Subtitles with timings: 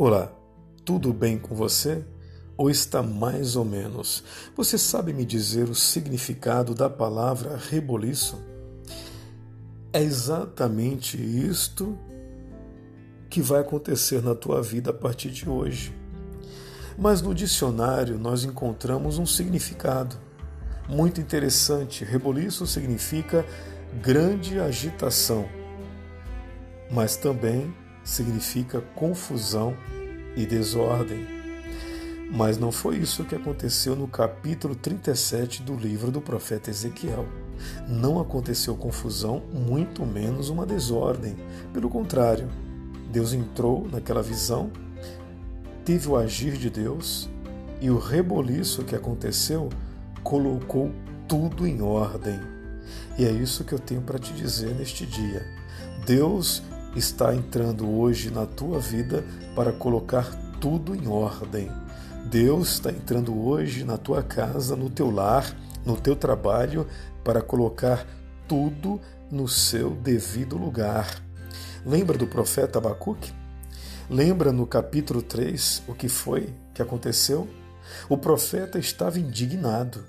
[0.00, 0.30] Olá,
[0.84, 2.04] tudo bem com você?
[2.56, 4.22] Ou está mais ou menos?
[4.56, 8.38] Você sabe me dizer o significado da palavra reboliço?
[9.92, 11.98] É exatamente isto
[13.28, 15.92] que vai acontecer na tua vida a partir de hoje.
[16.96, 20.14] Mas no dicionário nós encontramos um significado
[20.88, 22.04] muito interessante.
[22.04, 23.44] Reboliço significa
[24.00, 25.48] grande agitação,
[26.88, 27.74] mas também
[28.08, 29.76] significa confusão
[30.34, 31.26] e desordem.
[32.30, 37.26] Mas não foi isso que aconteceu no capítulo 37 do livro do profeta Ezequiel.
[37.86, 41.36] Não aconteceu confusão, muito menos uma desordem.
[41.72, 42.48] Pelo contrário,
[43.12, 44.70] Deus entrou naquela visão,
[45.84, 47.28] teve o agir de Deus
[47.78, 49.68] e o reboliço que aconteceu
[50.22, 50.90] colocou
[51.26, 52.40] tudo em ordem.
[53.18, 55.46] E é isso que eu tenho para te dizer neste dia.
[56.06, 56.62] Deus
[56.96, 60.26] está entrando hoje na tua vida para colocar
[60.60, 61.70] tudo em ordem.
[62.24, 66.86] Deus está entrando hoje na tua casa, no teu lar, no teu trabalho,
[67.24, 68.06] para colocar
[68.46, 71.22] tudo no seu devido lugar.
[71.86, 73.32] Lembra do profeta Abacuque?
[74.10, 77.48] Lembra no capítulo 3 o que foi que aconteceu?
[78.08, 80.04] O profeta estava indignado.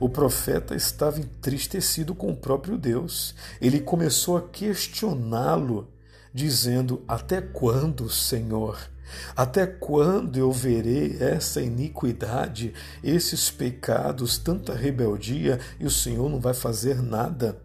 [0.00, 3.34] O profeta estava entristecido com o próprio Deus.
[3.60, 5.93] Ele começou a questioná-lo
[6.34, 8.90] dizendo: Até quando, Senhor?
[9.36, 16.54] Até quando eu verei essa iniquidade, esses pecados, tanta rebeldia e o Senhor não vai
[16.54, 17.62] fazer nada?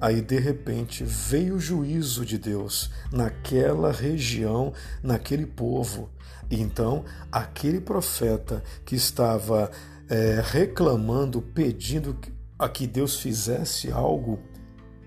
[0.00, 4.72] Aí de repente veio o juízo de Deus naquela região,
[5.02, 6.10] naquele povo.
[6.50, 9.70] Então aquele profeta que estava
[10.08, 12.16] é, reclamando, pedindo
[12.58, 14.40] a que Deus fizesse algo,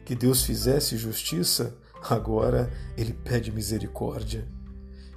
[0.06, 1.76] que Deus fizesse justiça,
[2.10, 4.48] Agora ele pede misericórdia.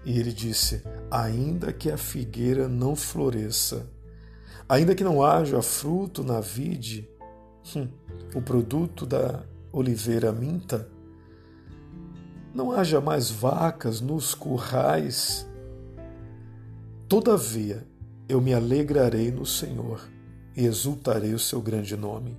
[0.05, 3.91] E ele disse: Ainda que a figueira não floresça,
[4.69, 7.09] ainda que não haja fruto na vide,
[7.75, 7.89] hum,
[8.35, 9.43] o produto da
[9.73, 10.89] oliveira minta,
[12.55, 15.47] não haja mais vacas nos currais,
[17.09, 17.87] todavia
[18.29, 20.01] eu me alegrarei no Senhor
[20.57, 22.37] e exultarei o seu grande nome.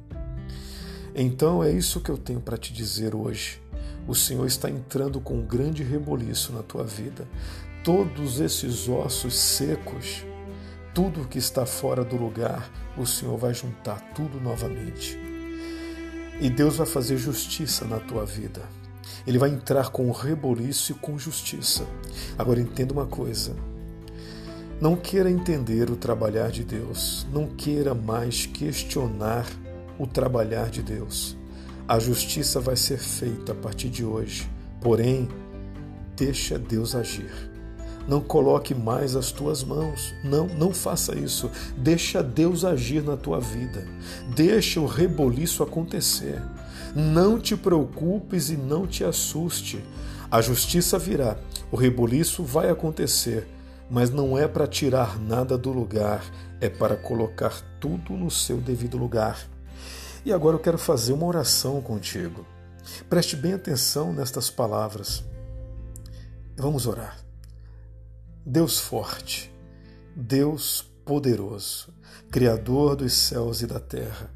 [1.14, 3.62] Então é isso que eu tenho para te dizer hoje
[4.08, 7.28] o Senhor está entrando com um grande reboliço na tua vida.
[7.84, 10.26] Todos esses ossos secos,
[10.94, 15.18] tudo que está fora do lugar, o Senhor vai juntar tudo novamente.
[16.40, 18.62] E Deus vai fazer justiça na tua vida.
[19.26, 21.86] Ele vai entrar com reboliço e com justiça.
[22.38, 23.56] Agora entenda uma coisa.
[24.80, 27.26] Não queira entender o trabalhar de Deus.
[27.32, 29.46] Não queira mais questionar
[29.98, 31.38] o trabalhar de Deus.
[31.88, 34.50] A justiça vai ser feita a partir de hoje.
[34.82, 35.30] Porém,
[36.18, 37.32] deixa Deus agir.
[38.08, 40.12] Não coloque mais as tuas mãos.
[40.24, 41.52] Não, não faça isso.
[41.78, 43.88] Deixa Deus agir na tua vida.
[44.36, 46.42] Deixa o reboliço acontecer.
[46.96, 49.80] Não te preocupes e não te assuste.
[50.32, 51.38] A justiça virá.
[51.72, 53.48] O reboliço vai acontecer,
[53.92, 56.24] mas não é para tirar nada do lugar,
[56.60, 59.48] é para colocar tudo no seu devido lugar.
[60.26, 62.44] E agora eu quero fazer uma oração contigo.
[63.08, 65.24] Preste bem atenção nestas palavras.
[66.58, 67.24] Vamos orar.
[68.44, 69.54] Deus forte,
[70.16, 71.94] Deus poderoso,
[72.32, 74.32] Criador dos céus e da terra,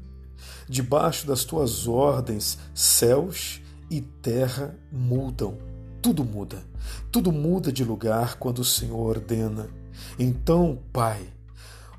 [0.68, 5.58] debaixo das tuas ordens, céus e terra mudam.
[6.00, 6.62] Tudo muda.
[7.10, 9.68] Tudo muda de lugar quando o Senhor ordena.
[10.16, 11.20] Então, Pai,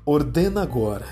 [0.06, 1.06] ordena agora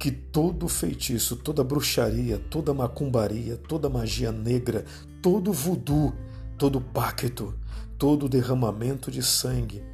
[0.00, 4.86] que todo feitiço, toda bruxaria, toda macumbaria, toda magia negra,
[5.20, 6.14] todo voodoo,
[6.56, 7.54] todo pacto,
[7.98, 9.84] todo derramamento de sangue,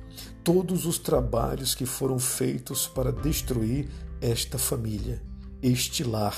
[0.45, 3.89] todos os trabalhos que foram feitos para destruir
[4.21, 5.21] esta família,
[5.61, 6.37] este lar,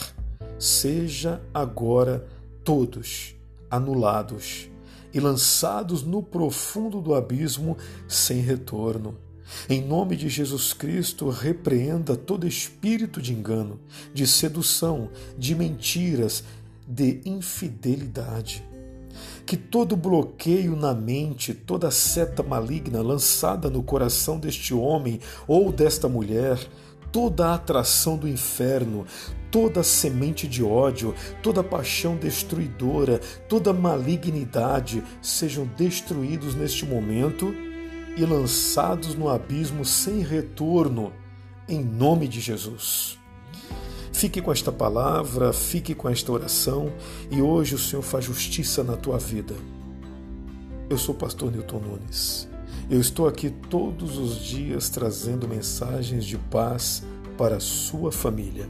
[0.59, 2.27] seja agora
[2.65, 3.37] todos
[3.71, 4.71] anulados
[5.13, 7.77] e lançados no profundo do abismo
[8.09, 9.28] sem retorno
[9.69, 13.79] em nome de Jesus Cristo, repreenda todo espírito de engano,
[14.13, 16.45] de sedução, de mentiras,
[16.87, 18.65] de infidelidade.
[19.45, 26.09] Que todo bloqueio na mente, toda seta maligna lançada no coração deste homem ou desta
[26.09, 26.59] mulher,
[27.11, 29.07] toda a atração do inferno,
[29.51, 33.19] toda semente de ódio, toda paixão destruidora,
[33.49, 37.55] toda malignidade sejam destruídos neste momento
[38.19, 41.13] e lançados no abismo sem retorno,
[41.69, 43.17] em nome de Jesus.
[44.13, 46.93] Fique com esta palavra, fique com esta oração
[47.31, 49.55] e hoje o Senhor faz justiça na tua vida.
[50.91, 52.49] Eu sou o pastor Newton Nunes
[52.91, 57.05] Eu estou aqui todos os dias trazendo mensagens de paz
[57.37, 58.69] para a sua família.